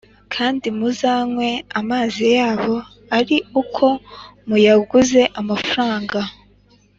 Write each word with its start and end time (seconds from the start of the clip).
kandi 0.33 0.67
muzanywe 0.77 1.49
amazi 1.79 2.25
yabo 2.37 2.75
ari 3.17 3.37
uko 3.61 3.85
muyaguze 4.47 5.21
amafaranga. 5.39 6.19